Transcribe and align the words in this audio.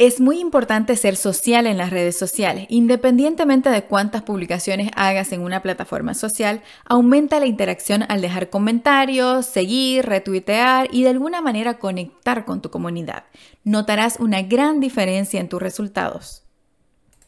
Es 0.00 0.20
muy 0.20 0.38
importante 0.38 0.94
ser 0.94 1.16
social 1.16 1.66
en 1.66 1.76
las 1.76 1.90
redes 1.90 2.16
sociales. 2.16 2.66
Independientemente 2.68 3.68
de 3.68 3.82
cuántas 3.82 4.22
publicaciones 4.22 4.90
hagas 4.94 5.32
en 5.32 5.40
una 5.40 5.60
plataforma 5.60 6.14
social, 6.14 6.62
aumenta 6.84 7.40
la 7.40 7.46
interacción 7.46 8.04
al 8.08 8.20
dejar 8.20 8.48
comentarios, 8.48 9.46
seguir, 9.46 10.06
retuitear 10.06 10.86
y 10.92 11.02
de 11.02 11.08
alguna 11.08 11.40
manera 11.40 11.80
conectar 11.80 12.44
con 12.44 12.62
tu 12.62 12.70
comunidad. 12.70 13.24
Notarás 13.64 14.20
una 14.20 14.42
gran 14.42 14.78
diferencia 14.78 15.40
en 15.40 15.48
tus 15.48 15.60
resultados. 15.60 16.47